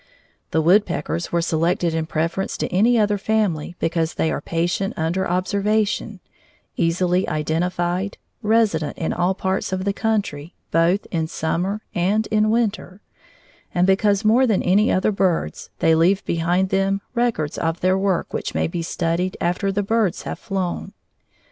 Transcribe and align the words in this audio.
The 0.49 0.63
woodpeckers 0.63 1.31
were 1.31 1.43
selected 1.43 1.93
in 1.93 2.07
preference 2.07 2.57
to 2.57 2.73
any 2.73 2.97
other 2.97 3.19
family 3.19 3.75
because 3.77 4.15
they 4.15 4.31
are 4.31 4.41
patient 4.41 4.95
under 4.97 5.29
observation, 5.29 6.21
easily 6.75 7.29
identified, 7.29 8.17
resident 8.41 8.97
in 8.97 9.13
all 9.13 9.35
parts 9.35 9.71
of 9.71 9.85
the 9.85 9.93
country 9.93 10.55
both 10.71 11.05
in 11.11 11.27
summer 11.27 11.81
and 11.93 12.25
in 12.31 12.49
winter, 12.49 13.01
and 13.75 13.85
because 13.85 14.25
more 14.25 14.47
than 14.47 14.63
any 14.63 14.91
other 14.91 15.11
birds 15.11 15.69
they 15.77 15.93
leave 15.93 16.25
behind 16.25 16.69
them 16.69 17.01
records 17.13 17.59
of 17.59 17.81
their 17.81 17.95
work 17.95 18.33
which 18.33 18.55
may 18.55 18.65
be 18.65 18.81
studied 18.81 19.37
after 19.39 19.71
the 19.71 19.83
birds 19.83 20.23
have 20.23 20.39
flown. 20.39 20.93